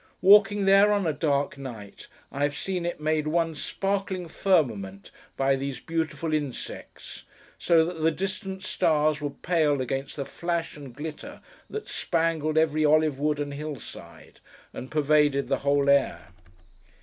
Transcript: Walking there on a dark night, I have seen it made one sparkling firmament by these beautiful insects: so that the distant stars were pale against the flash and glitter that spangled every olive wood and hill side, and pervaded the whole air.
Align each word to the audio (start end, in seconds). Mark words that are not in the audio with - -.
Walking 0.23 0.65
there 0.65 0.91
on 0.91 1.05
a 1.05 1.13
dark 1.13 1.59
night, 1.59 2.07
I 2.31 2.41
have 2.41 2.55
seen 2.55 2.87
it 2.87 2.99
made 2.99 3.27
one 3.27 3.53
sparkling 3.53 4.27
firmament 4.27 5.11
by 5.37 5.55
these 5.55 5.79
beautiful 5.79 6.33
insects: 6.33 7.25
so 7.59 7.85
that 7.85 8.01
the 8.01 8.09
distant 8.09 8.63
stars 8.63 9.21
were 9.21 9.29
pale 9.29 9.79
against 9.79 10.15
the 10.15 10.25
flash 10.25 10.75
and 10.75 10.95
glitter 10.95 11.39
that 11.69 11.87
spangled 11.87 12.57
every 12.57 12.83
olive 12.83 13.19
wood 13.19 13.39
and 13.39 13.53
hill 13.53 13.75
side, 13.75 14.39
and 14.73 14.89
pervaded 14.89 15.49
the 15.49 15.59
whole 15.59 15.87
air. 15.87 16.29